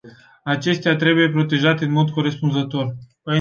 Acestea 0.43 0.95
trebuie 0.95 1.29
protejate 1.29 1.85
în 1.85 1.91
mod 1.91 2.09
corespunzător. 2.09 2.95